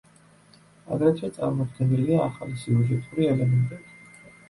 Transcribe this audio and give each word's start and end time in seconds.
აგრეთვე 0.95 1.29
წარმოდგენილია 1.37 2.25
ახალი 2.25 2.61
სიუჟეტური 2.65 3.33
ელემენტები. 3.37 4.05